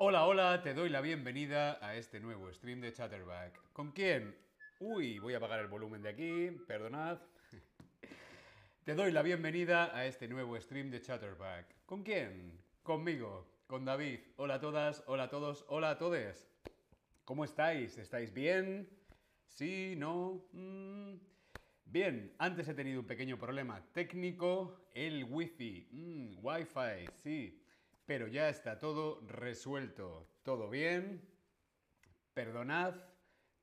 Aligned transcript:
Hola, 0.00 0.26
hola, 0.26 0.62
te 0.62 0.74
doy 0.74 0.90
la 0.90 1.00
bienvenida 1.00 1.76
a 1.84 1.96
este 1.96 2.20
nuevo 2.20 2.52
stream 2.52 2.80
de 2.80 2.92
Chatterback. 2.92 3.72
¿Con 3.72 3.90
quién? 3.90 4.32
Uy, 4.78 5.18
voy 5.18 5.34
a 5.34 5.38
apagar 5.38 5.58
el 5.58 5.66
volumen 5.66 6.02
de 6.02 6.10
aquí, 6.10 6.50
perdonad. 6.68 7.18
Te 8.84 8.94
doy 8.94 9.10
la 9.10 9.22
bienvenida 9.22 9.92
a 9.92 10.06
este 10.06 10.28
nuevo 10.28 10.56
stream 10.60 10.92
de 10.92 11.00
Chatterback. 11.00 11.84
¿Con 11.84 12.04
quién? 12.04 12.62
Conmigo, 12.84 13.44
con 13.66 13.84
David. 13.84 14.20
Hola 14.36 14.54
a 14.54 14.60
todas, 14.60 15.02
hola 15.08 15.24
a 15.24 15.30
todos, 15.30 15.64
hola 15.66 15.90
a 15.90 15.98
todos. 15.98 16.46
¿Cómo 17.24 17.44
estáis? 17.44 17.98
¿Estáis 17.98 18.32
bien? 18.32 18.88
¿Sí? 19.46 19.96
¿No? 19.96 20.44
Mm. 20.52 21.14
Bien, 21.86 22.32
antes 22.38 22.68
he 22.68 22.74
tenido 22.74 23.00
un 23.00 23.06
pequeño 23.08 23.36
problema 23.36 23.84
técnico. 23.92 24.78
El 24.94 25.24
wifi. 25.24 25.88
Mm, 25.90 26.38
wifi, 26.40 27.08
sí. 27.20 27.60
Pero 28.08 28.26
ya 28.26 28.48
está 28.48 28.78
todo 28.78 29.20
resuelto. 29.26 30.26
¿Todo 30.42 30.70
bien? 30.70 31.20
Perdonad, 32.32 32.94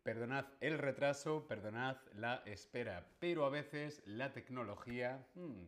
perdonad 0.04 0.46
el 0.62 0.78
retraso, 0.78 1.48
perdonad 1.48 1.98
la 2.14 2.44
espera. 2.46 3.08
Pero 3.18 3.46
a 3.46 3.50
veces 3.50 4.04
la 4.06 4.34
tecnología... 4.34 5.26
mm. 5.34 5.64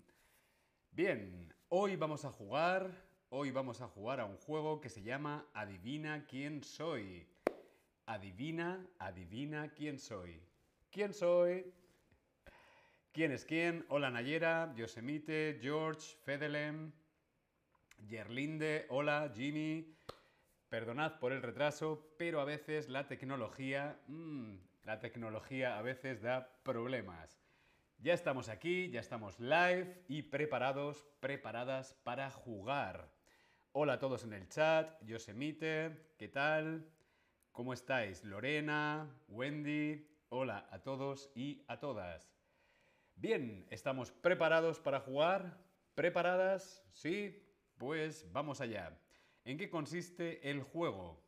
Bien, 0.91 1.52
hoy 1.70 1.95
vamos 1.95 2.23
a 2.23 2.31
jugar, 2.31 2.91
hoy 3.30 3.50
vamos 3.50 3.81
a 3.81 3.88
jugar 3.88 4.20
a 4.20 4.26
un 4.26 4.38
juego 4.38 4.80
que 4.80 4.89
se 4.89 5.02
llama 5.02 5.48
Adivina 5.55 6.28
quién 6.28 6.64
soy. 6.64 7.28
Adivina, 8.05 8.86
adivina 9.00 9.73
quién 9.73 9.98
soy. 9.98 10.39
¿Quién 10.91 11.16
soy? 11.16 11.73
¿Quién 13.12 13.31
es 13.31 13.44
quién? 13.44 13.88
Hola 13.89 14.12
Nayera, 14.12 14.72
Yosemite, 14.75 15.58
George, 15.64 16.16
Fedelem, 16.23 16.91
Yerlinde, 18.06 18.86
hola 18.90 19.31
Jimmy. 19.36 19.95
Perdonad 20.70 21.20
por 21.20 21.31
el 21.31 21.42
retraso, 21.42 22.14
pero 22.17 22.42
a 22.42 22.45
veces 22.45 22.90
la 22.90 23.08
tecnología, 23.08 24.00
mm, 24.08 24.56
la 24.84 25.00
tecnología 25.00 25.78
a 25.78 25.81
veces 25.81 26.22
da 26.22 26.50
problemas. 26.64 27.40
Ya 28.00 28.14
estamos 28.14 28.50
aquí, 28.50 28.90
ya 28.90 29.00
estamos 29.00 29.40
live 29.40 30.03
y 30.08 30.23
preparados, 30.23 31.06
preparadas 31.20 31.94
para 32.03 32.30
jugar. 32.30 33.09
Hola 33.72 33.94
a 33.94 34.00
todos 34.00 34.23
en 34.23 34.34
el 34.34 34.48
chat, 34.50 35.02
Yosemite, 35.03 36.14
¿qué 36.18 36.28
tal? 36.28 36.90
¿Cómo 37.52 37.73
estáis? 37.73 38.23
Lorena, 38.23 39.09
Wendy, 39.30 40.08
hola 40.30 40.68
a 40.70 40.80
todos 40.84 41.31
y 41.34 41.64
a 41.68 41.80
todas. 41.80 42.30
Bien, 43.16 43.66
¿estamos 43.72 44.12
preparados 44.12 44.80
para 44.80 45.00
jugar? 45.00 45.58
¿Preparadas? 45.95 46.86
¿Sí? 46.92 47.47
Pues 47.78 48.25
vamos 48.33 48.59
allá. 48.59 49.00
¿En 49.45 49.59
qué 49.59 49.70
consiste 49.70 50.50
el 50.50 50.64
juego? 50.64 51.23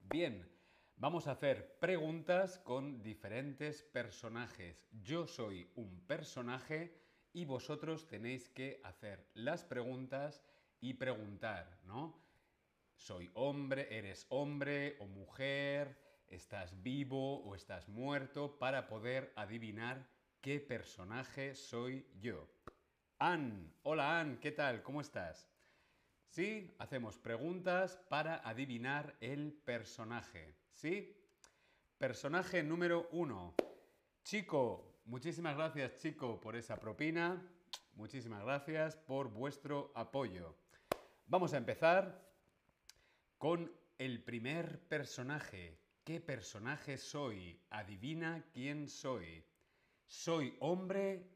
Bien, 0.00 0.50
vamos 0.96 1.26
a 1.26 1.32
hacer 1.32 1.78
preguntas 1.78 2.58
con 2.60 3.02
diferentes 3.02 3.82
personajes. 3.82 4.88
Yo 5.02 5.26
soy 5.26 5.70
un 5.74 6.00
personaje 6.06 6.98
y 7.34 7.44
vosotros 7.44 8.08
tenéis 8.08 8.48
que 8.48 8.80
hacer 8.84 9.28
las 9.34 9.64
preguntas 9.64 10.42
y 10.80 10.94
preguntar, 10.94 11.78
¿no? 11.84 12.18
Soy 12.94 13.30
hombre, 13.34 13.98
eres 13.98 14.24
hombre 14.30 14.96
o 15.00 15.06
mujer, 15.06 15.98
estás 16.28 16.82
vivo 16.82 17.42
o 17.44 17.54
estás 17.54 17.86
muerto 17.86 18.58
para 18.58 18.88
poder 18.88 19.30
adivinar 19.36 20.08
qué 20.40 20.58
personaje 20.58 21.54
soy 21.54 22.06
yo. 22.18 22.48
Ann, 23.18 23.74
hola 23.82 24.20
Ann, 24.20 24.38
¿qué 24.38 24.52
tal? 24.52 24.82
¿Cómo 24.82 25.02
estás? 25.02 25.55
Sí, 26.28 26.74
hacemos 26.78 27.18
preguntas 27.18 27.96
para 28.08 28.36
adivinar 28.46 29.16
el 29.20 29.52
personaje. 29.52 30.54
¿Sí? 30.74 31.16
Personaje 31.98 32.62
número 32.62 33.08
uno. 33.12 33.54
Chico, 34.22 35.00
muchísimas 35.06 35.56
gracias 35.56 35.96
Chico 35.96 36.38
por 36.40 36.56
esa 36.56 36.78
propina. 36.78 37.42
Muchísimas 37.94 38.42
gracias 38.44 38.96
por 38.96 39.30
vuestro 39.30 39.92
apoyo. 39.94 40.54
Vamos 41.26 41.54
a 41.54 41.56
empezar 41.56 42.28
con 43.38 43.72
el 43.98 44.22
primer 44.22 44.86
personaje. 44.88 45.78
¿Qué 46.04 46.20
personaje 46.20 46.98
soy? 46.98 47.58
Adivina 47.70 48.44
quién 48.52 48.88
soy. 48.88 49.42
¿Soy 50.06 50.54
hombre 50.60 51.26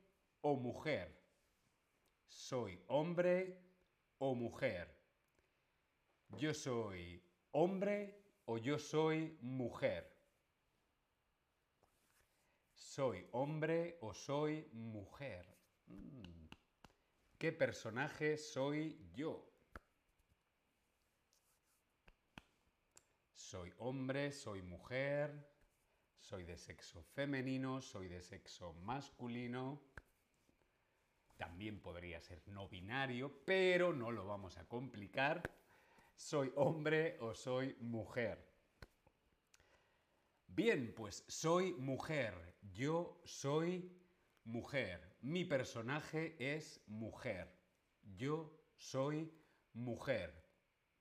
o 0.43 0.57
mujer? 0.57 1.19
¿Soy 2.29 2.81
hombre 2.87 3.70
o 4.21 4.35
mujer? 4.35 4.87
¿Yo 6.39 6.55
soy 6.55 7.23
hombre 7.53 8.23
o 8.45 8.59
yo 8.59 8.79
soy 8.79 9.37
mujer? 9.41 10.15
¿Soy 12.75 13.27
hombre 13.33 13.99
o 14.03 14.13
soy 14.13 14.69
mujer? 14.73 15.47
Mm. 15.87 16.49
¿Qué 17.39 17.53
personaje 17.53 18.37
soy 18.37 18.99
yo? 19.15 19.51
Soy 23.33 23.73
hombre, 23.79 24.33
soy 24.33 24.61
mujer, 24.63 25.33
soy 26.19 26.45
de 26.45 26.59
sexo 26.59 27.03
femenino, 27.03 27.81
soy 27.81 28.09
de 28.09 28.23
sexo 28.23 28.75
masculino. 28.75 29.90
También 31.41 31.81
podría 31.81 32.21
ser 32.21 32.47
no 32.49 32.69
binario, 32.69 33.33
pero 33.47 33.95
no 33.95 34.11
lo 34.11 34.27
vamos 34.27 34.59
a 34.59 34.69
complicar. 34.69 35.43
¿Soy 36.15 36.53
hombre 36.55 37.17
o 37.21 37.35
soy 37.35 37.75
mujer? 37.81 38.47
Bien, 40.49 40.93
pues 40.95 41.25
soy 41.29 41.73
mujer. 41.79 42.35
Yo 42.75 43.23
soy 43.25 43.91
mujer. 44.45 45.17
Mi 45.23 45.47
personaje 45.47 46.37
es 46.39 46.83
mujer. 46.87 47.51
Yo 48.19 48.55
soy 48.77 49.33
mujer. 49.73 50.45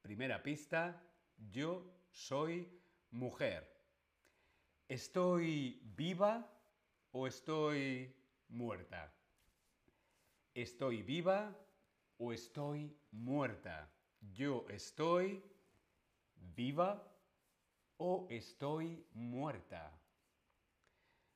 Primera 0.01 0.41
pista, 0.41 1.03
yo 1.51 1.83
soy 2.11 2.79
mujer. 3.11 3.69
¿Estoy 4.88 5.81
viva 5.97 6.50
o 7.11 7.27
estoy 7.27 8.16
muerta? 8.47 9.19
¿Estoy 10.54 11.04
viva 11.04 11.56
o 12.18 12.34
estoy 12.34 12.98
muerta? 13.12 13.90
¿Yo 14.34 14.66
estoy 14.70 15.44
viva 16.36 17.08
o 17.98 18.28
estoy 18.30 19.06
muerta? 19.14 19.92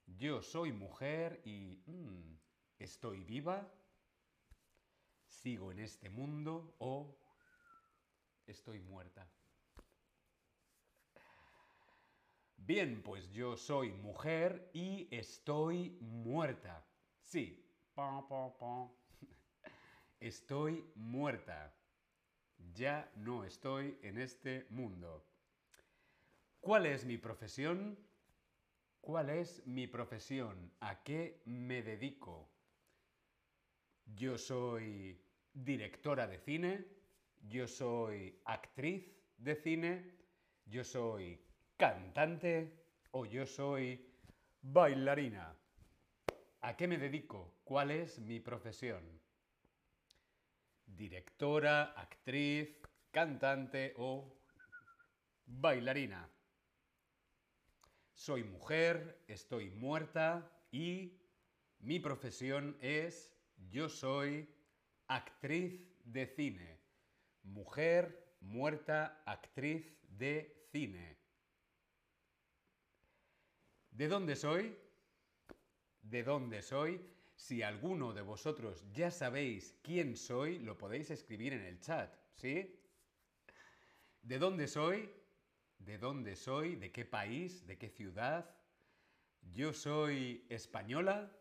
Yo 0.06 0.42
soy 0.42 0.72
mujer 0.72 1.42
y... 1.46 1.84
mm, 1.86 2.34
¿Estoy 2.80 3.24
viva? 3.24 3.72
¿Sigo 5.26 5.72
en 5.72 5.80
este 5.80 6.10
mundo 6.10 6.76
o 6.80 7.16
estoy 8.46 8.80
muerta? 8.80 9.26
Bien, 12.58 13.02
pues 13.04 13.30
yo 13.32 13.56
soy 13.56 13.92
mujer 13.92 14.70
y 14.74 15.08
estoy 15.16 15.98
muerta. 16.02 16.86
Sí. 17.22 17.60
Pa, 17.94 18.28
pa, 18.28 18.58
pa. 18.58 19.03
Estoy 20.24 20.90
muerta. 20.96 21.76
Ya 22.74 23.12
no 23.18 23.44
estoy 23.44 24.00
en 24.04 24.18
este 24.18 24.66
mundo. 24.70 25.28
¿Cuál 26.62 26.86
es 26.86 27.04
mi 27.04 27.18
profesión? 27.18 28.00
¿Cuál 29.02 29.32
es 29.32 29.68
mi 29.68 29.86
profesión? 29.86 30.72
¿A 30.80 31.04
qué 31.04 31.42
me 31.44 31.84
dedico? 31.84 32.50
Yo 34.16 34.38
soy 34.38 35.22
directora 35.54 36.26
de 36.26 36.40
cine, 36.40 36.86
yo 37.50 37.68
soy 37.68 38.40
actriz 38.46 39.04
de 39.36 39.56
cine, 39.58 40.16
yo 40.66 40.86
soy 40.86 41.38
cantante 41.76 42.86
o 43.12 43.26
yo 43.26 43.46
soy 43.46 44.10
bailarina. 44.62 45.54
¿A 46.62 46.78
qué 46.78 46.88
me 46.88 46.98
dedico? 46.98 47.60
¿Cuál 47.66 47.92
es 47.92 48.20
mi 48.20 48.40
profesión? 48.40 49.23
Directora, 50.86 51.94
actriz, 52.00 52.70
cantante 53.12 53.94
o 53.98 54.40
bailarina. 55.46 56.30
Soy 58.14 58.44
mujer, 58.44 59.24
estoy 59.28 59.70
muerta 59.70 60.50
y 60.72 61.20
mi 61.80 62.00
profesión 62.00 62.78
es 62.82 63.36
yo 63.70 63.90
soy 63.90 64.48
actriz 65.08 65.82
de 66.06 66.28
cine. 66.28 66.80
Mujer, 67.44 68.38
muerta, 68.40 69.22
actriz 69.26 69.86
de 70.08 70.68
cine. 70.72 71.18
¿De 73.92 74.08
dónde 74.08 74.36
soy? 74.36 74.76
¿De 76.02 76.24
dónde 76.24 76.62
soy? 76.62 77.13
Si 77.44 77.62
alguno 77.62 78.14
de 78.14 78.22
vosotros 78.22 78.86
ya 78.94 79.12
sabéis 79.12 79.76
quién 79.84 80.16
soy, 80.16 80.60
lo 80.60 80.78
podéis 80.78 81.12
escribir 81.12 81.52
en 81.52 81.66
el 81.66 81.78
chat, 81.82 82.16
¿sí? 82.36 82.80
¿De 84.22 84.40
dónde 84.40 84.66
soy? 84.66 85.10
¿De 85.78 85.98
dónde 85.98 86.38
soy? 86.38 86.78
¿De 86.78 86.94
qué 86.94 87.04
país? 87.04 87.68
¿De 87.68 87.78
qué 87.78 87.90
ciudad? 87.90 88.50
¿Yo 89.52 89.74
soy 89.74 90.46
española? 90.48 91.36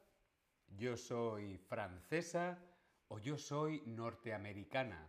¿Yo 0.77 0.97
soy 0.97 1.57
francesa? 1.57 2.59
¿O 3.07 3.21
yo 3.21 3.39
soy 3.39 3.85
norteamericana? 3.87 5.09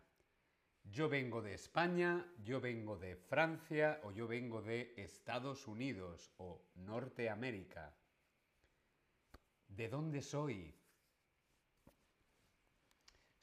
Yo 0.83 1.09
vengo 1.09 1.41
de 1.41 1.55
España, 1.55 2.23
yo 2.43 2.61
vengo 2.61 2.99
de 2.99 3.15
Francia 3.15 3.99
o 4.03 4.11
yo 4.11 4.27
vengo 4.27 4.61
de 4.61 4.93
Estados 4.97 5.67
Unidos 5.67 6.31
o 6.37 6.61
Norteamérica. 6.75 7.95
¿De 9.69 9.89
dónde 9.89 10.21
soy? 10.21 10.82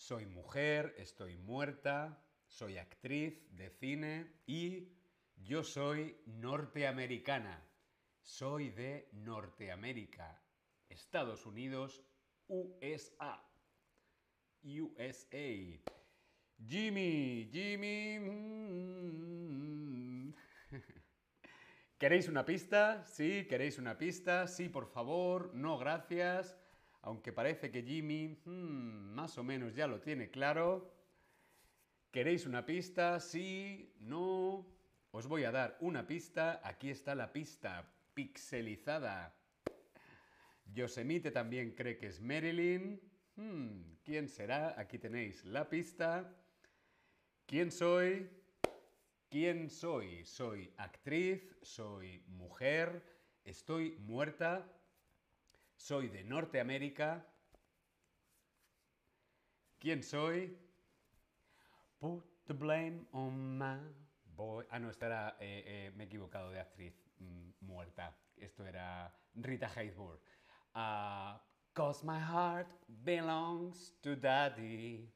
Soy 0.00 0.24
mujer, 0.24 0.94
estoy 0.96 1.36
muerta, 1.36 2.24
soy 2.48 2.78
actriz 2.78 3.46
de 3.50 3.68
cine 3.68 4.32
y 4.46 4.88
yo 5.36 5.62
soy 5.62 6.16
norteamericana. 6.24 7.62
Soy 8.22 8.70
de 8.70 9.10
Norteamérica, 9.12 10.42
Estados 10.88 11.44
Unidos, 11.44 12.02
USA. 12.48 13.44
USA. 14.62 15.82
Jimmy, 16.66 17.50
Jimmy. 17.52 18.18
mm. 18.20 19.50
¿Queréis 21.98 22.26
una 22.26 22.46
pista? 22.46 23.04
Sí, 23.04 23.46
¿queréis 23.46 23.76
una 23.76 23.98
pista? 23.98 24.46
Sí, 24.46 24.70
por 24.70 24.86
favor. 24.86 25.54
No, 25.54 25.76
gracias. 25.76 26.59
Aunque 27.02 27.32
parece 27.32 27.70
que 27.70 27.82
Jimmy 27.82 28.40
mm, 28.44 29.14
más 29.14 29.38
o 29.38 29.42
menos 29.42 29.74
ya 29.74 29.86
lo 29.86 30.00
tiene 30.00 30.30
claro. 30.30 30.94
¿Queréis 32.10 32.46
una 32.46 32.66
pista? 32.66 33.20
Sí, 33.20 33.94
no. 34.00 34.66
Os 35.12 35.26
voy 35.26 35.44
a 35.44 35.52
dar 35.52 35.76
una 35.80 36.06
pista. 36.06 36.60
Aquí 36.62 36.90
está 36.90 37.14
la 37.14 37.32
pista 37.32 37.90
pixelizada. 38.14 39.34
Yosemite 40.72 41.30
también 41.30 41.74
cree 41.74 41.96
que 41.96 42.08
es 42.08 42.20
Marilyn. 42.20 43.00
Hmm, 43.36 43.94
¿Quién 44.04 44.28
será? 44.28 44.78
Aquí 44.78 44.98
tenéis 44.98 45.44
la 45.44 45.68
pista. 45.68 46.36
¿Quién 47.46 47.70
soy? 47.70 48.30
¿Quién 49.30 49.70
soy? 49.70 50.24
Soy 50.24 50.72
actriz, 50.76 51.56
soy 51.62 52.22
mujer, 52.26 53.02
estoy 53.44 53.96
muerta, 54.00 54.66
soy 55.80 56.08
de 56.08 56.22
Norteamérica. 56.24 57.24
¿Quién 59.78 60.02
soy? 60.02 60.54
Put 61.98 62.22
the 62.46 62.52
blame 62.52 63.06
on 63.12 63.58
my 63.58 63.78
boy. 64.36 64.64
Ah, 64.70 64.78
no, 64.78 64.90
esta 64.90 65.36
eh, 65.40 65.64
eh, 65.66 65.90
me 65.96 66.04
he 66.04 66.06
equivocado 66.06 66.50
de 66.50 66.60
actriz 66.60 66.92
mm, 67.18 67.64
muerta. 67.64 68.14
Esto 68.36 68.66
era 68.66 69.10
Rita 69.34 69.70
Hayworth. 69.74 70.20
Ah, 70.74 71.42
Cause 71.72 72.04
my 72.04 72.18
heart 72.18 72.68
belongs 73.04 73.94
to 74.02 74.16
daddy. 74.16 75.08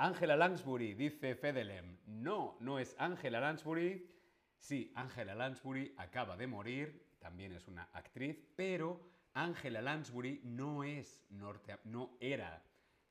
Angela 0.00 0.36
Lansbury, 0.36 0.94
dice 0.94 1.36
Fedelem. 1.36 1.98
No, 2.06 2.56
no 2.60 2.78
es 2.78 2.96
Angela 2.98 3.38
Lansbury. 3.38 4.10
Sí, 4.58 4.92
Angela 4.96 5.34
Lansbury 5.34 5.94
acaba 5.98 6.36
de 6.36 6.46
morir, 6.46 7.07
también 7.18 7.52
es 7.52 7.66
una 7.68 7.84
actriz, 7.92 8.38
pero 8.56 9.00
Angela 9.34 9.82
Lansbury 9.82 10.40
no 10.44 10.84
es 10.84 11.24
norte, 11.30 11.78
no 11.84 12.16
era 12.20 12.62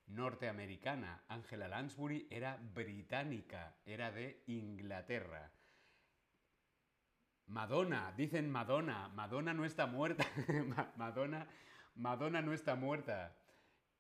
norteamericana. 0.08 1.24
Angela 1.28 1.68
Lansbury 1.68 2.28
era 2.30 2.58
británica, 2.58 3.76
era 3.86 4.12
de 4.12 4.44
Inglaterra. 4.48 5.52
Madonna, 7.48 8.14
dicen 8.16 8.50
Madonna. 8.50 9.10
Madonna 9.10 9.54
no 9.54 9.66
está 9.66 9.86
muerta. 9.88 10.26
Ma- 10.66 10.92
Madonna, 10.98 11.48
Madonna 11.96 12.42
no 12.42 12.54
está 12.54 12.76
muerta. 12.76 13.36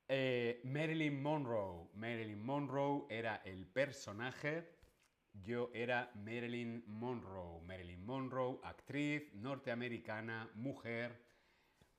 Eh, 0.07 0.61
Marilyn 0.65 1.21
Monroe. 1.21 1.89
Marilyn 1.93 2.43
Monroe 2.43 3.05
era 3.09 3.37
el 3.45 3.65
personaje. 3.65 4.76
Yo 5.43 5.69
era 5.73 6.11
Marilyn 6.15 6.83
Monroe. 6.87 7.61
Marilyn 7.61 8.05
Monroe, 8.05 8.59
actriz 8.63 9.33
norteamericana, 9.33 10.49
mujer, 10.55 11.21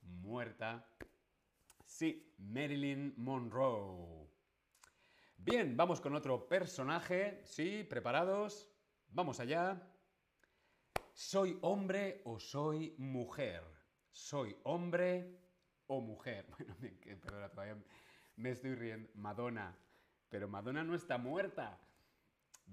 muerta. 0.01 0.87
Sí, 1.85 2.33
Marilyn 2.37 3.13
Monroe. 3.17 4.29
Bien, 5.37 5.75
vamos 5.77 6.01
con 6.01 6.15
otro 6.15 6.47
personaje. 6.47 7.41
Sí, 7.45 7.83
preparados. 7.89 8.69
Vamos 9.09 9.39
allá. 9.39 9.81
¿Soy 11.13 11.57
hombre 11.61 12.21
o 12.25 12.39
soy 12.39 12.93
mujer? 12.97 13.63
¿Soy 14.11 14.55
hombre 14.63 15.39
o 15.87 16.01
mujer? 16.01 16.45
Bueno, 16.79 17.21
perdona, 17.21 17.49
todavía 17.49 17.77
me 18.35 18.51
estoy 18.51 18.75
riendo. 18.75 19.09
Madonna. 19.15 19.75
Pero 20.29 20.47
Madonna 20.47 20.83
no 20.83 20.93
está 20.93 21.17
muerta. 21.17 21.79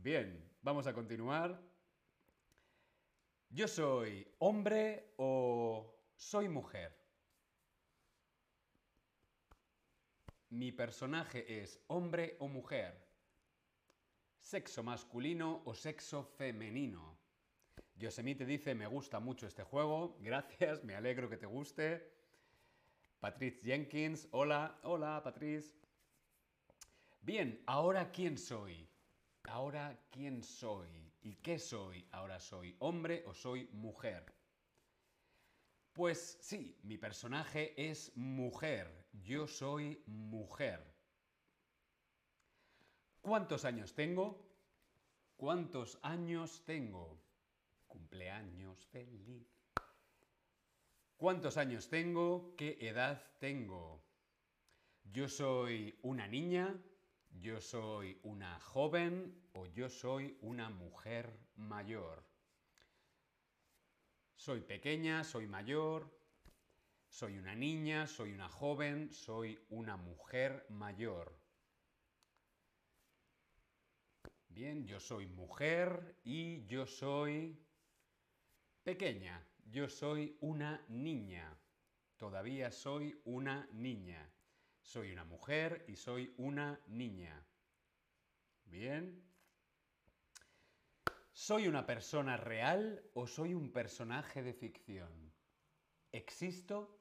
Bien, 0.02 0.40
vamos 0.62 0.86
a 0.86 0.92
continuar. 0.92 1.60
¿Yo 3.48 3.66
soy 3.66 4.26
hombre 4.38 5.14
o 5.16 5.94
soy 6.14 6.48
mujer? 6.48 6.96
¿Mi 10.50 10.70
personaje 10.70 11.62
es 11.62 11.80
hombre 11.88 12.36
o 12.40 12.46
mujer? 12.46 13.04
¿Sexo 14.38 14.82
masculino 14.82 15.62
o 15.64 15.74
sexo 15.74 16.24
femenino? 16.24 17.18
Yosemite 17.96 18.44
dice, 18.44 18.74
me 18.74 18.86
gusta 18.86 19.18
mucho 19.18 19.46
este 19.46 19.64
juego, 19.64 20.18
gracias, 20.20 20.84
me 20.84 20.94
alegro 20.94 21.28
que 21.28 21.38
te 21.38 21.46
guste. 21.46 22.12
Patrice 23.18 23.60
Jenkins, 23.64 24.28
hola, 24.30 24.78
hola 24.82 25.20
Patrice. 25.24 25.74
Bien, 27.22 27.62
ahora 27.66 28.12
quién 28.12 28.36
soy? 28.38 28.88
Ahora 29.48 29.98
quién 30.10 30.42
soy? 30.42 31.12
¿Y 31.22 31.36
qué 31.36 31.58
soy? 31.58 32.06
Ahora 32.12 32.38
soy 32.38 32.76
hombre 32.80 33.24
o 33.26 33.34
soy 33.34 33.68
mujer. 33.72 34.34
Pues 35.92 36.38
sí, 36.42 36.78
mi 36.82 36.98
personaje 36.98 37.74
es 37.76 38.14
mujer, 38.16 39.08
yo 39.24 39.46
soy 39.46 40.02
mujer. 40.06 40.94
¿Cuántos 43.22 43.64
años 43.64 43.94
tengo? 43.94 44.46
¿Cuántos 45.36 45.98
años 46.02 46.62
tengo? 46.64 47.18
Cumpleaños 47.86 48.86
feliz. 48.86 49.48
¿Cuántos 51.16 51.56
años 51.56 51.88
tengo? 51.88 52.54
¿Qué 52.56 52.76
edad 52.80 53.22
tengo? 53.38 54.04
¿Yo 55.04 55.28
soy 55.28 55.98
una 56.02 56.28
niña? 56.28 56.78
¿Yo 57.40 57.60
soy 57.60 58.18
una 58.22 58.58
joven? 58.60 59.48
¿O 59.52 59.66
yo 59.66 59.88
soy 59.88 60.36
una 60.40 60.70
mujer 60.70 61.38
mayor? 61.56 62.24
¿Soy 64.34 64.60
pequeña? 64.60 65.22
¿Soy 65.22 65.46
mayor? 65.46 66.10
¿Soy 67.08 67.38
una 67.38 67.54
niña? 67.54 68.06
¿Soy 68.06 68.32
una 68.32 68.48
joven? 68.48 69.12
¿Soy 69.12 69.58
una 69.68 69.96
mujer 69.96 70.66
mayor? 70.70 71.38
Bien, 74.48 74.86
yo 74.86 74.98
soy 74.98 75.26
mujer 75.26 76.18
y 76.24 76.64
yo 76.66 76.86
soy 76.86 77.62
pequeña. 78.82 79.46
Yo 79.66 79.88
soy 79.88 80.36
una 80.40 80.84
niña. 80.88 81.58
Todavía 82.16 82.70
soy 82.70 83.20
una 83.24 83.68
niña. 83.72 84.32
Soy 84.86 85.10
una 85.10 85.24
mujer 85.24 85.84
y 85.88 85.96
soy 85.96 86.32
una 86.38 86.80
niña. 86.86 87.44
Bien. 88.66 89.20
¿Soy 91.32 91.66
una 91.66 91.84
persona 91.84 92.36
real 92.36 93.02
o 93.14 93.26
soy 93.26 93.52
un 93.52 93.72
personaje 93.72 94.44
de 94.44 94.54
ficción? 94.54 95.32
¿Existo 96.12 97.00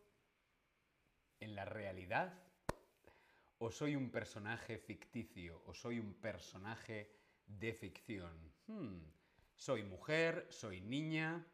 en 1.39 1.53
la 1.53 1.65
realidad 1.65 2.33
o 3.59 3.69
soy 3.69 3.95
un 3.95 4.09
personaje 4.09 4.79
ficticio 4.79 5.61
o 5.67 5.75
soy 5.75 5.99
un 5.99 6.15
personaje 6.15 7.15
de 7.45 7.71
ficción? 7.71 8.51
Hmm, 8.65 9.03
Soy 9.55 9.83
mujer, 9.83 10.47
soy 10.49 10.81
niña, 10.81 11.45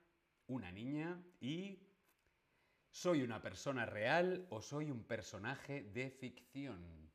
una 0.48 0.72
niña 0.72 1.22
y 1.42 1.91
¿soy 2.92 3.24
una 3.24 3.42
persona 3.42 3.86
real 3.86 4.46
o 4.50 4.62
soy 4.62 4.92
un 4.92 5.04
personaje 5.04 5.84
de 5.84 6.12
ficción? 6.12 7.12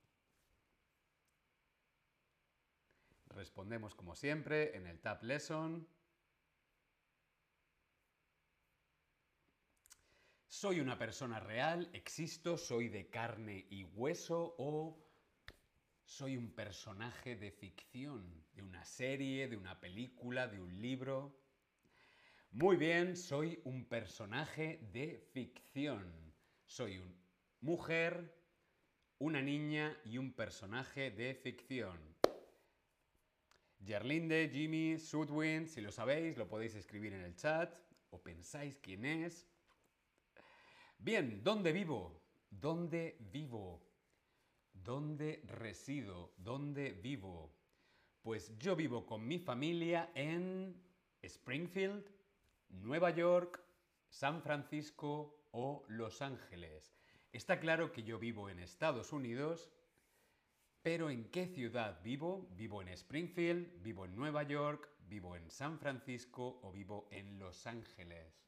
Respondemos 3.28 3.94
como 3.94 4.14
siempre 4.14 4.74
en 4.76 4.86
el 4.86 4.98
Tab 4.98 5.22
Lesson. 5.22 5.86
¿Soy 10.48 10.80
una 10.80 10.96
persona 10.96 11.38
real? 11.38 11.90
¿Existo? 11.92 12.56
¿Soy 12.56 12.88
de 12.88 13.10
carne 13.10 13.66
y 13.68 13.84
hueso? 13.84 14.54
¿O 14.56 14.98
Soy 16.06 16.38
un 16.38 16.50
personaje 16.52 17.36
de 17.36 17.50
ficción, 17.50 18.42
de 18.54 18.62
una 18.62 18.82
serie, 18.84 19.48
de 19.48 19.56
una 19.58 19.78
película, 19.78 20.48
de 20.48 20.60
un 20.60 20.80
libro. 20.80 21.45
Muy 22.58 22.78
bien, 22.78 23.18
soy 23.18 23.60
un 23.64 23.84
personaje 23.84 24.80
de 24.90 25.18
ficción. 25.34 26.10
Soy 26.64 26.96
una 26.96 27.14
mujer, 27.60 28.34
una 29.18 29.42
niña 29.42 29.94
y 30.06 30.16
un 30.16 30.32
personaje 30.32 31.10
de 31.10 31.34
ficción. 31.34 31.98
Gerlinde, 33.84 34.48
Jimmy, 34.50 34.98
Sudwin, 34.98 35.68
si 35.68 35.82
lo 35.82 35.92
sabéis, 35.92 36.38
lo 36.38 36.48
podéis 36.48 36.74
escribir 36.76 37.12
en 37.12 37.20
el 37.24 37.36
chat 37.36 37.78
o 38.08 38.22
pensáis 38.22 38.78
quién 38.78 39.04
es. 39.04 39.46
Bien, 40.96 41.44
¿dónde 41.44 41.72
vivo? 41.72 42.22
¿Dónde 42.48 43.18
vivo? 43.20 43.86
¿Dónde 44.72 45.42
resido? 45.44 46.32
¿Dónde 46.38 46.92
vivo? 46.92 47.54
Pues 48.22 48.56
yo 48.58 48.74
vivo 48.74 49.04
con 49.04 49.28
mi 49.28 49.38
familia 49.38 50.10
en 50.14 50.74
Springfield, 51.20 52.15
Nueva 52.68 53.10
York, 53.10 53.60
San 54.08 54.42
Francisco 54.42 55.48
o 55.52 55.84
Los 55.88 56.22
Ángeles. 56.22 56.94
Está 57.32 57.60
claro 57.60 57.92
que 57.92 58.02
yo 58.02 58.18
vivo 58.18 58.48
en 58.48 58.60
Estados 58.60 59.12
Unidos, 59.12 59.70
pero 60.82 61.10
¿en 61.10 61.30
qué 61.30 61.46
ciudad 61.46 62.00
vivo? 62.02 62.48
¿Vivo 62.56 62.80
en 62.80 62.88
Springfield? 62.88 63.82
¿Vivo 63.82 64.04
en 64.04 64.14
Nueva 64.14 64.42
York? 64.44 64.88
¿Vivo 65.08 65.36
en 65.36 65.50
San 65.50 65.78
Francisco 65.78 66.60
o 66.62 66.72
vivo 66.72 67.08
en 67.10 67.38
Los 67.38 67.66
Ángeles? 67.66 68.46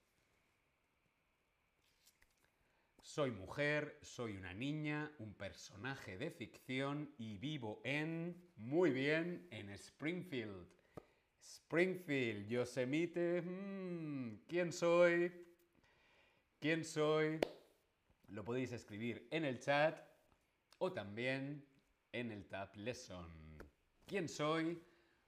Soy 3.02 3.30
mujer, 3.30 3.98
soy 4.02 4.36
una 4.36 4.52
niña, 4.52 5.10
un 5.18 5.34
personaje 5.34 6.18
de 6.18 6.30
ficción 6.30 7.12
y 7.18 7.38
vivo 7.38 7.80
en, 7.82 8.36
muy 8.56 8.90
bien, 8.90 9.48
en 9.50 9.70
Springfield. 9.70 10.68
Springfield, 11.64 12.48
Yosemite, 12.48 13.42
mm, 13.42 14.44
¿quién 14.46 14.72
soy? 14.72 15.32
¿Quién 16.60 16.84
soy? 16.84 17.40
Lo 18.28 18.44
podéis 18.44 18.72
escribir 18.72 19.26
en 19.30 19.44
el 19.44 19.60
chat 19.60 19.98
o 20.78 20.92
también 20.92 21.64
en 22.12 22.32
el 22.32 22.46
Tab 22.46 22.74
Lesson. 22.76 23.28
¿Quién 24.06 24.28
soy? 24.28 24.82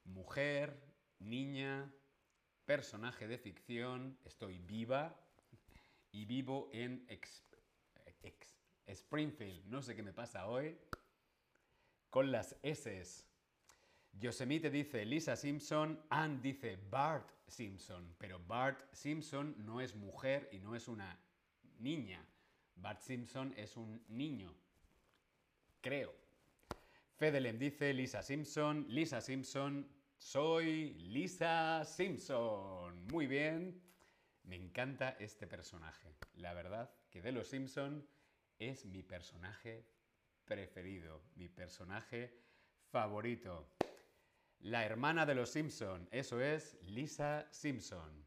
Mujer, 0.05 0.77
niña, 1.19 1.93
personaje 2.65 3.29
de 3.29 3.39
ficción, 3.39 4.19
estoy 4.25 4.59
viva 4.59 5.15
y 6.13 6.25
vivo 6.25 6.71
en 6.73 7.07
Springfield, 8.87 9.67
no 9.67 9.83
sé 9.83 9.95
qué 9.95 10.03
me 10.03 10.13
pasa 10.13 10.49
hoy, 10.49 10.77
con 12.11 12.33
las 12.33 12.57
S. 12.63 13.30
Yosemite 14.13 14.71
dice 14.71 15.05
Lisa 15.05 15.37
Simpson, 15.37 16.03
Ann 16.11 16.43
dice 16.43 16.77
Bart 16.91 17.31
Simpson, 17.47 18.15
pero 18.19 18.39
Bart 18.47 18.93
Simpson 18.93 19.55
no 19.65 19.81
es 19.81 19.95
mujer 19.95 20.49
y 20.53 20.59
no 20.59 20.75
es 20.75 20.89
una 20.89 21.19
niña. 21.79 22.25
Bart 22.77 23.01
Simpson 23.01 23.55
es 23.57 23.77
un 23.77 24.03
niño, 24.09 24.55
creo. 25.81 26.15
Fedelem 27.17 27.59
dice 27.59 27.93
Lisa 27.93 28.23
Simpson, 28.23 28.87
Lisa 28.89 29.21
Simpson, 29.21 29.87
soy 30.17 30.95
Lisa 30.95 31.85
Simpson. 31.85 33.07
Muy 33.07 33.27
bien, 33.27 33.81
me 34.45 34.57
encanta 34.57 35.17
este 35.19 35.47
personaje. 35.47 36.15
La 36.35 36.55
verdad 36.55 36.91
que 37.11 37.23
de 37.23 37.33
los 37.33 37.49
Simpson 37.49 38.07
es 38.59 38.85
mi 38.85 39.03
personaje 39.03 39.87
preferido, 40.45 41.23
mi 41.37 41.49
personaje 41.49 42.39
favorito. 42.91 43.80
La 44.61 44.85
hermana 44.85 45.25
de 45.25 45.35
los 45.35 45.49
Simpson, 45.51 46.07
eso 46.11 46.41
es 46.41 46.79
Lisa 46.83 47.49
Simpson. 47.51 48.27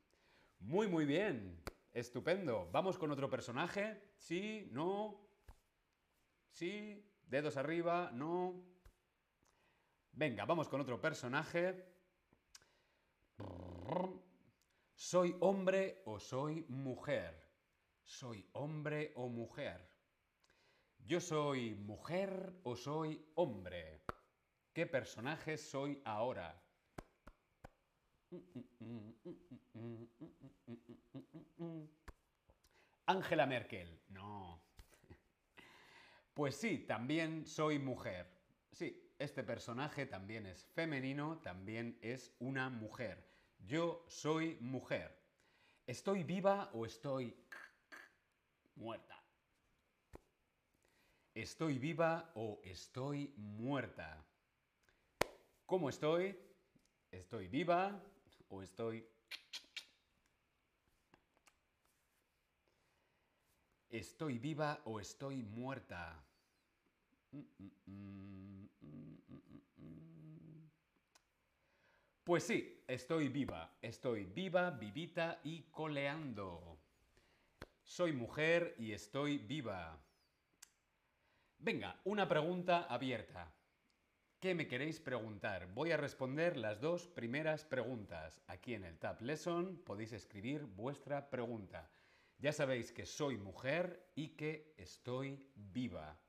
Muy, 0.59 0.87
muy 0.87 1.05
bien. 1.05 1.61
Estupendo. 1.91 2.69
Vamos 2.71 2.97
con 2.97 3.11
otro 3.11 3.29
personaje. 3.29 4.13
Sí, 4.17 4.67
no. 4.71 5.27
Sí, 6.49 7.05
dedos 7.27 7.55
arriba, 7.55 8.09
no. 8.11 8.63
Venga, 10.11 10.45
vamos 10.45 10.67
con 10.69 10.81
otro 10.81 10.99
personaje. 10.99 11.85
¿Soy 14.95 15.35
hombre 15.39 16.01
o 16.05 16.19
soy 16.19 16.65
mujer? 16.67 17.47
¿Soy 18.01 18.49
hombre 18.53 19.13
o 19.15 19.29
mujer? 19.29 19.87
¿Yo 20.97 21.19
soy 21.19 21.75
mujer 21.75 22.53
o 22.63 22.75
soy 22.75 23.23
hombre? 23.35 24.01
¿Qué 24.73 24.87
personaje 24.87 25.55
soy 25.55 26.01
ahora? 26.03 26.59
Angela 33.05 33.45
Merkel. 33.45 34.01
No. 34.09 34.59
Pues 36.33 36.55
sí, 36.55 36.79
también 36.79 37.45
soy 37.45 37.77
mujer. 37.77 38.27
Sí, 38.71 39.13
este 39.19 39.43
personaje 39.43 40.07
también 40.07 40.47
es 40.47 40.65
femenino, 40.65 41.37
también 41.43 41.99
es 42.01 42.35
una 42.39 42.71
mujer. 42.71 43.29
Yo 43.59 44.03
soy 44.07 44.57
mujer. 44.59 45.15
¿Estoy 45.85 46.23
viva 46.23 46.71
o 46.73 46.87
estoy 46.87 47.37
muerta? 48.75 49.23
¿Estoy 51.35 51.77
viva 51.77 52.31
o 52.33 52.59
estoy 52.63 53.33
muerta? 53.37 54.25
¿Cómo 55.65 55.89
estoy? 55.89 56.37
¿Estoy 57.09 57.47
viva 57.47 58.01
o 58.49 58.61
estoy... 58.61 59.07
¿Estoy 63.89 64.39
viva 64.39 64.81
o 64.85 64.99
estoy 64.99 65.43
muerta? 65.43 66.21
Pues 72.23 72.43
sí, 72.43 72.83
estoy 72.87 73.29
viva. 73.29 73.77
Estoy 73.81 74.25
viva, 74.25 74.71
vivita 74.71 75.39
y 75.43 75.63
coleando. 75.71 76.79
Soy 77.83 78.11
mujer 78.11 78.75
y 78.79 78.91
estoy 78.91 79.37
viva. 79.37 79.97
Venga, 81.59 81.99
una 82.03 82.27
pregunta 82.27 82.83
abierta. 82.89 83.52
¿Qué 84.43 84.53
me 84.53 84.67
queréis 84.67 84.99
preguntar? 84.99 85.73
Voy 85.73 85.91
a 85.91 85.95
responder 85.95 86.57
las 86.57 86.81
dos 86.81 87.07
primeras 87.07 87.63
preguntas. 87.63 88.41
Aquí 88.47 88.73
en 88.73 88.83
el 88.83 88.99
Tab 88.99 89.21
Lesson 89.21 89.81
podéis 89.85 90.11
escribir 90.11 90.65
vuestra 90.65 91.29
pregunta. 91.29 91.89
Ya 92.39 92.51
sabéis 92.51 92.91
que 92.91 93.05
soy 93.05 93.37
mujer 93.37 94.11
y 94.15 94.35
que 94.35 94.73
estoy 94.75 95.49
viva. 95.55 96.19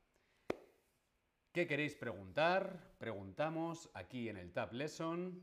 ¿Qué 1.50 1.66
queréis 1.66 1.96
preguntar? 1.96 2.94
Preguntamos 2.98 3.90
aquí 3.94 4.28
en 4.28 4.36
el 4.36 4.52
Tab 4.52 4.72
Lesson. 4.72 5.42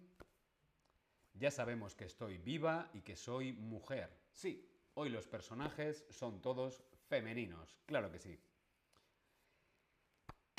Ya 1.34 1.52
sabemos 1.52 1.94
que 1.94 2.06
estoy 2.06 2.38
viva 2.38 2.90
y 2.94 3.02
que 3.02 3.18
soy 3.18 3.52
mujer. 3.52 4.18
Sí, 4.32 4.66
hoy 4.94 5.10
los 5.10 5.28
personajes 5.28 6.06
son 6.10 6.42
todos 6.42 6.86
femeninos, 7.10 7.82
claro 7.86 8.10
que 8.10 8.20
sí. 8.20 8.40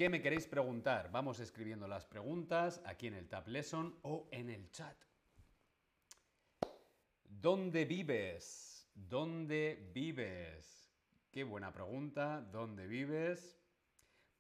¿Qué 0.02 0.08
me 0.08 0.20
queréis 0.20 0.48
preguntar? 0.48 1.12
Vamos 1.12 1.38
escribiendo 1.38 1.86
las 1.86 2.06
preguntas 2.06 2.82
aquí 2.84 3.06
en 3.06 3.14
el 3.14 3.28
Tab 3.28 3.46
Lesson 3.46 4.00
o 4.02 4.26
en 4.32 4.50
el 4.50 4.68
chat. 4.72 4.96
¿Dónde 7.22 7.84
vives? 7.84 8.90
¿Dónde 8.96 9.92
vives? 9.94 10.90
Qué 11.30 11.44
buena 11.44 11.72
pregunta. 11.72 12.40
¿Dónde 12.50 12.88
vives? 12.88 13.60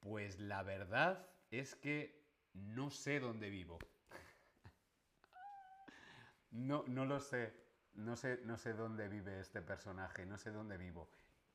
Pues 0.00 0.40
la 0.40 0.64
verdad 0.64 1.28
es 1.52 1.76
que 1.76 2.26
no 2.54 2.90
sé 2.90 3.20
dónde 3.20 3.48
vivo. 3.48 3.78
No, 6.50 6.82
no 6.88 7.06
lo 7.06 7.20
sé. 7.20 7.54
No 7.94 8.16
sé, 8.16 8.40
no 8.42 8.58
sé 8.58 8.72
dónde 8.72 9.08
vive 9.08 9.38
este 9.38 9.62
personaje, 9.62 10.26
no 10.26 10.38
sé 10.38 10.50
dónde 10.50 10.76
vivo. 10.76 11.08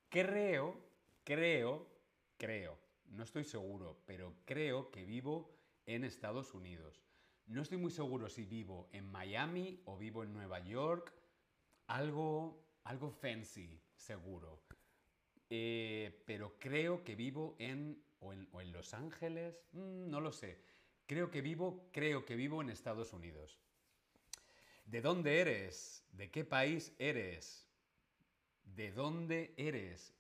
Creo, 0.08 0.80
creo, 1.26 1.90
creo 2.38 2.87
no 3.10 3.24
estoy 3.24 3.44
seguro, 3.44 4.02
pero 4.06 4.36
creo 4.46 4.92
que 4.92 5.06
vivo 5.06 5.54
en 5.86 6.04
Estados 6.04 6.54
Unidos. 6.54 7.02
No 7.48 7.62
estoy 7.62 7.78
muy 7.78 7.92
seguro 7.92 8.30
si 8.30 8.44
vivo 8.44 8.90
en 8.92 9.06
Miami 9.06 9.82
o 9.86 9.98
vivo 9.98 10.24
en 10.24 10.34
Nueva 10.34 10.60
York. 10.60 11.14
Algo, 11.88 12.62
algo 12.84 13.10
fancy, 13.10 13.80
seguro. 13.96 14.62
Eh, 15.50 16.24
pero 16.26 16.60
creo 16.60 17.04
que 17.06 17.16
vivo 17.16 17.56
en 17.60 18.04
o, 18.20 18.34
en 18.34 18.72
Los 18.72 18.94
Ángeles. 18.94 19.64
Mm, 19.72 20.10
no 20.10 20.20
lo 20.20 20.32
sé. 20.32 20.60
Creo 21.06 21.32
que 21.32 21.42
vivo, 21.42 21.90
creo 21.94 22.26
que 22.26 22.36
vivo 22.36 22.62
en 22.62 22.70
Estados 22.70 23.14
Unidos. 23.14 23.58
¿De 24.86 25.02
dónde 25.02 25.40
eres? 25.40 26.04
¿De 26.12 26.30
qué 26.30 26.44
país 26.44 26.94
eres? 27.00 27.66
¿De 28.76 28.92
dónde 28.92 29.54
eres? 29.58 30.14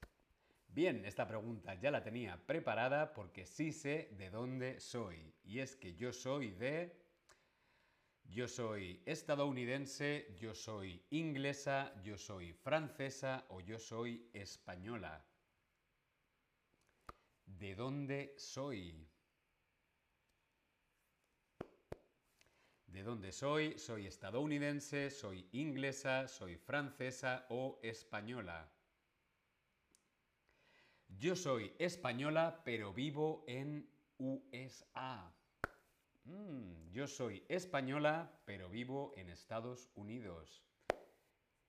Bien, 0.77 1.03
esta 1.05 1.25
pregunta 1.25 1.73
ya 1.73 1.89
la 1.89 2.03
tenía 2.03 2.37
preparada 2.45 3.11
porque 3.11 3.47
sí 3.47 3.71
sé 3.71 4.09
de 4.11 4.29
dónde 4.29 4.79
soy. 4.79 5.33
Y 5.43 5.57
es 5.57 5.75
que 5.75 5.95
yo 5.95 6.13
soy 6.13 6.51
de... 6.51 6.95
Yo 8.25 8.47
soy 8.47 9.01
estadounidense, 9.07 10.35
yo 10.39 10.53
soy 10.53 11.03
inglesa, 11.09 11.99
yo 12.03 12.15
soy 12.15 12.53
francesa 12.53 13.47
o 13.49 13.59
yo 13.59 13.79
soy 13.79 14.29
española. 14.33 15.25
¿De 17.47 17.73
dónde 17.73 18.35
soy? 18.37 19.09
¿De 22.85 23.01
dónde 23.01 23.31
soy? 23.31 23.79
Soy 23.79 24.05
estadounidense, 24.05 25.09
soy 25.09 25.49
inglesa, 25.53 26.27
soy 26.27 26.55
francesa 26.55 27.47
o 27.49 27.79
española. 27.81 28.76
Yo 31.19 31.35
soy 31.35 31.73
española, 31.79 32.61
pero 32.63 32.93
vivo 32.93 33.43
en 33.47 33.89
USA. 34.19 35.33
Mm, 36.25 36.91
yo 36.91 37.07
soy 37.07 37.43
española, 37.49 38.31
pero 38.45 38.69
vivo 38.69 39.13
en 39.17 39.29
Estados 39.29 39.89
Unidos. 39.95 40.63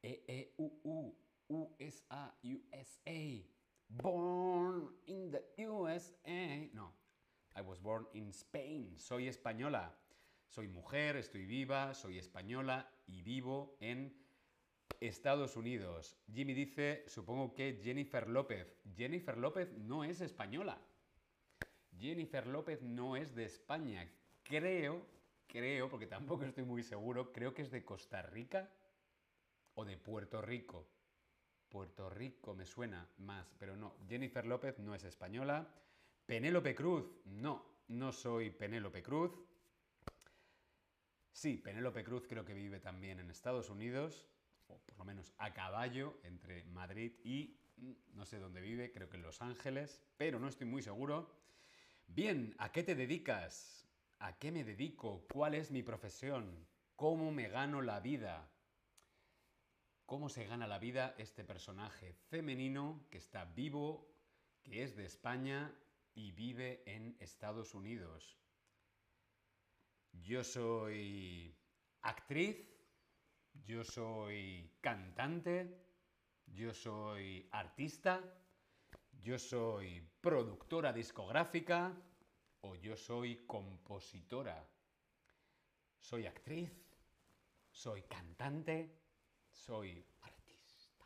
E, 0.02 0.22
e, 0.28 0.54
U, 0.58 0.70
U, 0.84 1.16
USA, 1.48 2.34
USA. 2.42 3.42
Born 3.88 4.90
in 5.06 5.30
the 5.30 5.42
USA. 5.66 6.68
No, 6.74 6.92
I 7.56 7.62
was 7.62 7.80
born 7.80 8.06
in 8.12 8.28
Spain. 8.28 8.98
Soy 8.98 9.28
española. 9.28 9.94
Soy 10.46 10.68
mujer, 10.68 11.16
estoy 11.16 11.46
viva, 11.46 11.94
soy 11.94 12.18
española 12.18 12.90
y 13.06 13.22
vivo 13.22 13.78
en 13.80 14.14
Estados 15.00 15.56
Unidos. 15.56 16.18
Jimmy 16.32 16.54
dice, 16.54 17.04
supongo 17.06 17.54
que 17.54 17.80
Jennifer 17.82 18.28
López. 18.28 18.76
Jennifer 18.96 19.36
López 19.36 19.72
no 19.72 20.04
es 20.04 20.20
española. 20.20 20.78
Jennifer 21.98 22.46
López 22.46 22.82
no 22.82 23.16
es 23.16 23.34
de 23.34 23.44
España. 23.44 24.10
Creo, 24.42 25.06
creo, 25.46 25.88
porque 25.88 26.06
tampoco 26.06 26.44
estoy 26.44 26.64
muy 26.64 26.82
seguro, 26.82 27.32
creo 27.32 27.54
que 27.54 27.62
es 27.62 27.70
de 27.70 27.84
Costa 27.84 28.22
Rica 28.22 28.70
o 29.74 29.84
de 29.84 29.96
Puerto 29.96 30.42
Rico. 30.42 30.86
Puerto 31.68 32.08
Rico 32.08 32.54
me 32.54 32.66
suena 32.66 33.08
más, 33.18 33.52
pero 33.58 33.76
no. 33.76 33.96
Jennifer 34.08 34.46
López 34.46 34.78
no 34.78 34.94
es 34.94 35.04
española. 35.04 35.68
Penélope 36.26 36.74
Cruz, 36.74 37.04
no, 37.24 37.64
no 37.88 38.12
soy 38.12 38.50
Penélope 38.50 39.02
Cruz. 39.02 39.32
Sí, 41.32 41.56
Penélope 41.58 42.04
Cruz 42.04 42.26
creo 42.26 42.44
que 42.44 42.54
vive 42.54 42.80
también 42.80 43.20
en 43.20 43.30
Estados 43.30 43.70
Unidos, 43.70 44.26
o 44.68 44.78
por 44.78 44.96
lo 44.98 45.04
menos 45.04 45.32
a 45.38 45.52
caballo 45.52 46.18
entre 46.22 46.64
Madrid 46.64 47.12
y 47.24 47.58
mm, 47.76 47.92
no 48.14 48.24
sé 48.24 48.38
dónde 48.38 48.60
vive, 48.60 48.92
creo 48.92 49.08
que 49.08 49.16
en 49.16 49.22
Los 49.22 49.42
Ángeles, 49.42 50.00
pero 50.16 50.38
no 50.38 50.48
estoy 50.48 50.66
muy 50.66 50.82
seguro. 50.82 51.34
Bien, 52.06 52.54
¿a 52.58 52.72
qué 52.72 52.82
te 52.82 52.94
dedicas? 52.94 53.86
¿A 54.18 54.38
qué 54.38 54.50
me 54.50 54.64
dedico? 54.64 55.26
¿Cuál 55.32 55.54
es 55.54 55.70
mi 55.70 55.82
profesión? 55.82 56.66
¿Cómo 56.96 57.30
me 57.30 57.48
gano 57.48 57.82
la 57.82 58.00
vida? 58.00 58.50
¿Cómo 60.06 60.28
se 60.28 60.46
gana 60.46 60.66
la 60.66 60.78
vida 60.78 61.14
este 61.18 61.44
personaje 61.44 62.14
femenino 62.30 63.06
que 63.10 63.18
está 63.18 63.44
vivo, 63.44 64.10
que 64.62 64.82
es 64.82 64.96
de 64.96 65.04
España 65.04 65.72
y 66.14 66.32
vive 66.32 66.82
en 66.86 67.16
Estados 67.20 67.74
Unidos? 67.74 68.38
Yo 70.12 70.42
soy 70.42 71.54
actriz, 72.00 72.56
yo 73.66 73.84
soy 73.84 74.70
cantante, 74.80 75.78
yo 76.46 76.72
soy 76.72 77.48
artista, 77.52 78.22
yo 79.20 79.38
soy 79.38 80.00
productora 80.20 80.92
discográfica 80.92 81.92
o 82.60 82.74
yo 82.76 82.96
soy 82.96 83.44
compositora. 83.46 84.66
Soy 85.98 86.26
actriz, 86.26 86.70
soy 87.70 88.02
cantante, 88.02 88.96
soy 89.50 90.04
artista. 90.22 91.04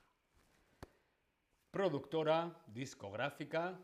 Productora 1.71 2.63
discográfica 2.67 3.79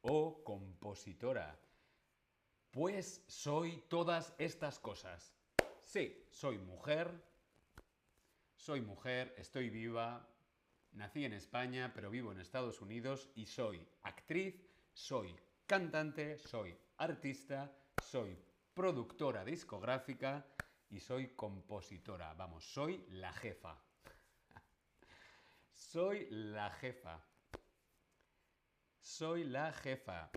o 0.00 0.42
compositora. 0.42 1.58
Pues 2.70 3.22
soy 3.26 3.84
todas 3.88 4.34
estas 4.38 4.78
cosas. 4.78 5.35
Sí, 5.86 6.26
soy 6.32 6.58
mujer, 6.58 7.22
soy 8.56 8.80
mujer, 8.80 9.32
estoy 9.38 9.70
viva, 9.70 10.28
nací 10.90 11.24
en 11.24 11.32
España, 11.32 11.92
pero 11.94 12.10
vivo 12.10 12.32
en 12.32 12.40
Estados 12.40 12.80
Unidos 12.80 13.30
y 13.36 13.46
soy 13.46 13.86
actriz, 14.02 14.60
soy 14.92 15.32
cantante, 15.64 16.38
soy 16.38 16.76
artista, 16.98 17.72
soy 18.02 18.36
productora 18.74 19.44
discográfica 19.44 20.44
y 20.90 20.98
soy 20.98 21.28
compositora. 21.36 22.34
Vamos, 22.34 22.64
soy 22.64 23.06
la 23.10 23.32
jefa. 23.32 23.80
soy 25.72 26.26
la 26.30 26.68
jefa. 26.72 27.24
Soy 29.00 29.44
la 29.44 29.72
jefa. 29.72 30.32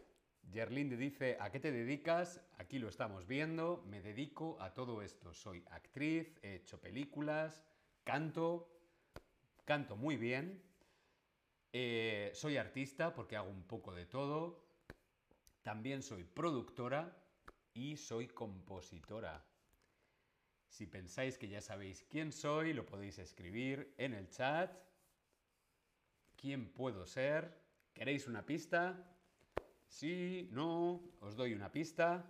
Gerlinde 0.51 0.97
dice, 0.97 1.37
¿a 1.39 1.51
qué 1.51 1.59
te 1.59 1.71
dedicas? 1.71 2.41
Aquí 2.57 2.79
lo 2.79 2.89
estamos 2.89 3.27
viendo, 3.27 3.83
me 3.87 4.01
dedico 4.01 4.61
a 4.61 4.73
todo 4.73 5.01
esto. 5.01 5.33
Soy 5.33 5.63
actriz, 5.69 6.37
he 6.41 6.55
hecho 6.55 6.79
películas, 6.79 7.63
canto, 8.03 8.69
canto 9.65 9.95
muy 9.95 10.17
bien, 10.17 10.63
eh, 11.71 12.31
soy 12.33 12.57
artista 12.57 13.13
porque 13.13 13.35
hago 13.35 13.49
un 13.49 13.63
poco 13.63 13.93
de 13.93 14.07
todo, 14.07 14.65
también 15.61 16.01
soy 16.01 16.23
productora 16.23 17.15
y 17.73 17.97
soy 17.97 18.27
compositora. 18.27 19.45
Si 20.67 20.87
pensáis 20.87 21.37
que 21.37 21.47
ya 21.47 21.61
sabéis 21.61 22.05
quién 22.09 22.31
soy, 22.31 22.73
lo 22.73 22.85
podéis 22.85 23.19
escribir 23.19 23.93
en 23.97 24.13
el 24.13 24.29
chat. 24.29 24.71
¿Quién 26.35 26.71
puedo 26.71 27.05
ser? 27.05 27.59
¿Queréis 27.93 28.27
una 28.27 28.45
pista? 28.45 29.18
Sí, 29.89 30.47
no, 30.51 31.01
os 31.19 31.35
doy 31.35 31.53
una 31.53 31.71
pista. 31.71 32.23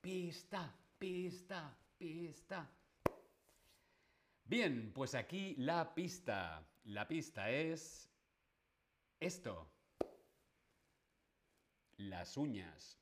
Pista, 0.00 0.74
pista, 0.98 1.76
pista. 1.96 2.68
Bien, 4.44 4.92
pues 4.92 5.14
aquí 5.14 5.54
la 5.58 5.94
pista. 5.94 6.66
La 6.84 7.06
pista 7.06 7.50
es 7.50 8.10
esto. 9.20 9.70
Las 11.98 12.36
uñas. 12.36 12.98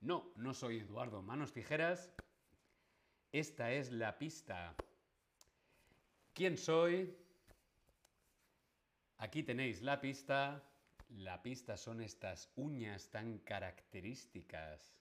No, 0.00 0.32
no 0.36 0.54
soy 0.54 0.78
Eduardo 0.78 1.20
Manos 1.22 1.52
Tijeras. 1.52 2.10
Esta 3.32 3.72
es 3.72 3.90
la 3.92 4.16
pista. 4.16 4.74
¿Quién 6.32 6.56
soy? 6.56 7.14
Aquí 9.18 9.42
tenéis 9.42 9.82
la 9.82 10.00
pista. 10.00 10.67
La 11.08 11.42
pista 11.42 11.76
son 11.78 12.02
estas 12.02 12.52
uñas 12.56 13.10
tan 13.10 13.38
características. 13.38 14.94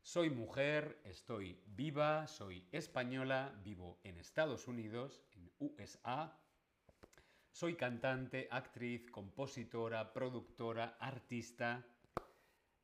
Soy 0.00 0.30
mujer, 0.30 1.00
estoy 1.04 1.60
viva, 1.66 2.26
soy 2.28 2.66
española, 2.70 3.52
vivo 3.64 3.98
en 4.04 4.18
Estados 4.18 4.68
Unidos, 4.68 5.24
en 5.32 5.50
USA. 5.58 6.38
Soy 7.50 7.74
cantante, 7.74 8.46
actriz, 8.50 9.10
compositora, 9.10 10.12
productora, 10.12 10.96
artista. 11.00 11.84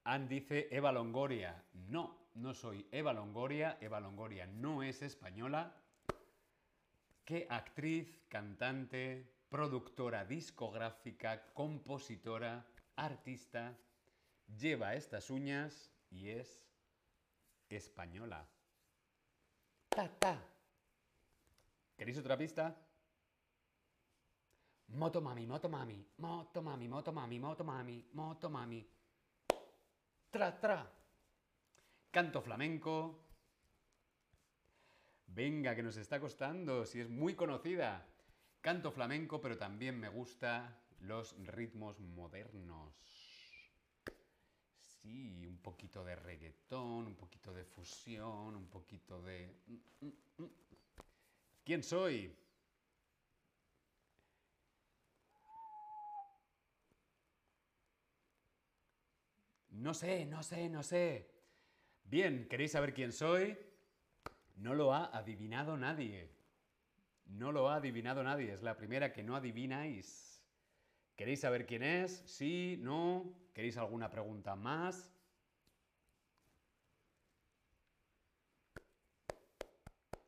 Ann 0.02 0.28
dice 0.28 0.68
Eva 0.72 0.90
Longoria. 0.90 1.64
No, 1.72 2.28
no 2.34 2.52
soy 2.52 2.86
Eva 2.90 3.12
Longoria. 3.12 3.78
Eva 3.80 4.00
Longoria 4.00 4.46
no 4.48 4.82
es 4.82 5.02
española. 5.02 5.80
¿Qué 7.24 7.46
actriz, 7.48 8.20
cantante, 8.28 9.33
productora 9.54 10.24
discográfica, 10.24 11.52
compositora, 11.54 12.66
artista 12.96 13.78
lleva 14.58 14.96
estas 14.96 15.30
uñas 15.30 15.92
y 16.10 16.30
es 16.30 16.60
española. 17.68 18.48
Ta, 19.90 20.08
ta. 20.08 20.42
¿Queréis 21.96 22.18
otra 22.18 22.36
pista? 22.36 22.76
Motomami, 24.88 25.46
motomami, 25.46 26.04
motomami, 26.18 26.88
motomami, 26.88 27.38
motomami, 27.38 28.08
motomami. 28.12 28.90
Tra, 30.32 30.58
tra. 30.58 30.92
Canto 32.10 32.42
flamenco. 32.42 33.20
Venga, 35.28 35.76
que 35.76 35.84
nos 35.84 35.96
está 35.96 36.18
costando, 36.18 36.84
si 36.84 36.98
es 36.98 37.08
muy 37.08 37.36
conocida. 37.36 38.04
Canto 38.64 38.90
flamenco, 38.90 39.42
pero 39.42 39.58
también 39.58 40.00
me 40.00 40.08
gusta 40.08 40.80
los 41.00 41.36
ritmos 41.48 42.00
modernos. 42.00 42.94
Sí, 45.02 45.44
un 45.46 45.58
poquito 45.58 46.02
de 46.02 46.16
reggaetón, 46.16 47.08
un 47.08 47.14
poquito 47.14 47.52
de 47.52 47.66
fusión, 47.66 48.56
un 48.56 48.70
poquito 48.70 49.20
de... 49.20 49.54
Mm, 49.66 50.06
mm, 50.06 50.12
mm. 50.38 50.50
¿Quién 51.62 51.82
soy? 51.82 52.34
No 59.72 59.92
sé, 59.92 60.24
no 60.24 60.42
sé, 60.42 60.70
no 60.70 60.82
sé. 60.82 61.30
Bien, 62.04 62.48
¿queréis 62.48 62.72
saber 62.72 62.94
quién 62.94 63.12
soy? 63.12 63.58
No 64.56 64.72
lo 64.72 64.94
ha 64.94 65.14
adivinado 65.14 65.76
nadie. 65.76 66.43
No 67.26 67.52
lo 67.52 67.68
ha 67.68 67.76
adivinado 67.76 68.22
nadie. 68.22 68.52
Es 68.52 68.62
la 68.62 68.76
primera 68.76 69.12
que 69.12 69.22
no 69.22 69.36
adivináis. 69.36 70.42
¿Queréis 71.16 71.40
saber 71.40 71.66
quién 71.66 71.82
es? 71.82 72.22
Sí, 72.26 72.78
no. 72.80 73.32
¿Queréis 73.52 73.76
alguna 73.76 74.10
pregunta 74.10 74.56
más? 74.56 75.12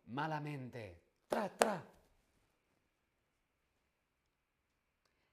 Malamente. 0.06 1.02
Tra, 1.28 1.48
tra. 1.56 1.85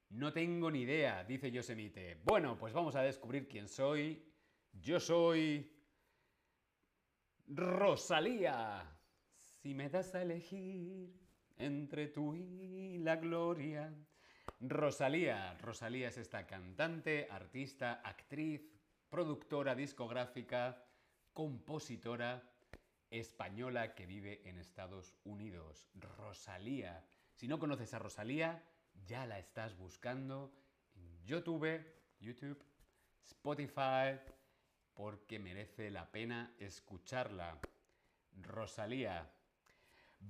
No 0.10 0.32
tengo 0.32 0.70
ni 0.70 0.82
idea, 0.82 1.24
dice 1.24 1.52
Yosemite. 1.52 2.20
Bueno, 2.24 2.58
pues 2.58 2.74
vamos 2.74 2.96
a 2.96 3.02
descubrir 3.02 3.48
quién 3.48 3.68
soy. 3.68 4.24
Yo 4.72 5.00
soy... 5.00 5.70
Rosalía. 7.48 8.90
Si 9.36 9.74
me 9.74 9.90
das 9.90 10.16
a 10.16 10.22
elegir 10.22 11.14
entre 11.58 12.08
tú 12.08 12.36
y 12.36 12.98
la 13.00 13.16
gloria. 13.18 13.94
Rosalía. 14.60 15.56
Rosalía 15.62 16.08
es 16.08 16.18
esta 16.18 16.48
cantante, 16.48 17.28
artista, 17.30 18.02
actriz, 18.04 18.62
productora 19.10 19.76
discográfica, 19.76 20.86
compositora 21.34 22.44
española 23.10 23.94
que 23.94 24.06
vive 24.06 24.42
en 24.46 24.58
Estados 24.58 25.16
Unidos. 25.24 25.88
Rosalía. 25.96 27.06
Si 27.34 27.48
no 27.48 27.60
conoces 27.60 27.94
a 27.94 28.00
Rosalía, 28.00 28.64
ya 29.06 29.26
la 29.26 29.40
estás 29.40 29.78
buscando 29.78 30.54
en 30.96 31.26
YouTube, 31.26 31.86
YouTube, 32.20 32.64
Spotify, 33.26 34.20
porque 34.94 35.40
merece 35.40 35.90
la 35.90 36.12
pena 36.12 36.54
escucharla. 36.60 37.60
Rosalía. 38.42 39.33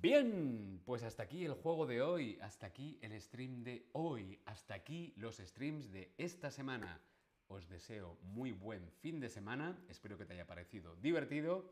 Bien, 0.02 0.82
pues 0.86 1.04
hasta 1.04 1.24
aquí 1.24 1.46
el 1.46 1.54
juego 1.54 1.86
de 1.86 2.02
hoy, 2.02 2.38
hasta 2.42 2.68
aquí 2.68 3.00
el 3.02 3.20
stream 3.22 3.64
de 3.64 3.88
hoy, 3.94 4.42
hasta 4.46 4.74
aquí 4.74 5.14
los 5.16 5.38
streams 5.38 5.92
de 5.92 6.14
esta 6.18 6.52
semana. 6.52 7.00
Os 7.48 7.70
deseo 7.70 8.18
muy 8.24 8.52
buen 8.52 8.92
fin 9.02 9.20
de 9.20 9.30
semana, 9.30 9.78
espero 9.88 10.18
que 10.18 10.26
te 10.26 10.34
haya 10.34 10.48
parecido 10.48 10.96
divertido. 10.98 11.72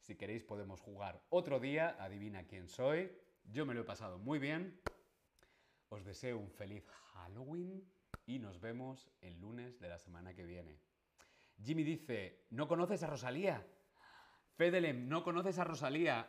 Si 0.00 0.16
queréis 0.16 0.42
podemos 0.44 0.80
jugar 0.80 1.22
otro 1.30 1.60
día, 1.60 1.96
adivina 1.98 2.44
quién 2.44 2.68
soy. 2.68 3.10
Yo 3.44 3.64
me 3.64 3.74
lo 3.74 3.82
he 3.82 3.84
pasado 3.84 4.18
muy 4.18 4.38
bien. 4.38 4.80
Os 5.88 6.04
deseo 6.04 6.38
un 6.38 6.50
feliz 6.50 6.84
Halloween 7.14 7.88
y 8.26 8.38
nos 8.38 8.60
vemos 8.60 9.08
el 9.20 9.40
lunes 9.40 9.78
de 9.78 9.88
la 9.88 9.98
semana 9.98 10.34
que 10.34 10.44
viene. 10.44 10.78
Jimmy 11.62 11.84
dice, 11.84 12.44
¿no 12.50 12.66
conoces 12.68 13.02
a 13.02 13.06
Rosalía? 13.06 13.66
Fedelem, 14.56 15.08
¿no 15.08 15.22
conoces 15.22 15.58
a 15.58 15.64
Rosalía? 15.64 16.28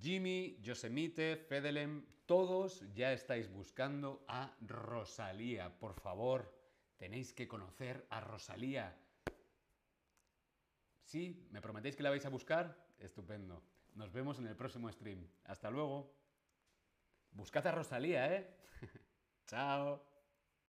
Jimmy, 0.00 0.58
Yosemite, 0.62 1.36
Fedelem, 1.36 2.04
todos 2.26 2.84
ya 2.94 3.12
estáis 3.12 3.50
buscando 3.50 4.24
a 4.28 4.54
Rosalía. 4.60 5.78
Por 5.78 5.94
favor, 5.94 6.54
tenéis 6.96 7.32
que 7.32 7.48
conocer 7.48 8.06
a 8.10 8.20
Rosalía. 8.20 8.96
¿Sí? 11.02 11.48
¿Me 11.50 11.60
prometéis 11.60 11.96
que 11.96 12.02
la 12.02 12.10
vais 12.10 12.26
a 12.26 12.28
buscar? 12.28 12.76
Estupendo. 12.98 13.62
Nos 13.94 14.12
vemos 14.12 14.38
en 14.38 14.46
el 14.46 14.56
próximo 14.56 14.90
stream. 14.92 15.26
Hasta 15.44 15.70
luego. 15.70 16.14
Buscad 17.32 17.66
a 17.66 17.72
Rosalía, 17.72 18.34
¿eh? 18.34 18.54
Chao. 19.46 20.07